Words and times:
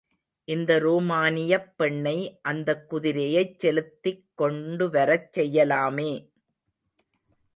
இந்த 0.47 0.77
ரோமானியப் 0.79 1.77
பெண்ணை 1.77 2.15
அந்தக் 2.41 2.87
குதிரையைச் 2.89 3.59
செலுத்திக் 3.59 4.25
கொண்டுவரச் 4.35 5.29
செய்யலாமே! 5.37 6.11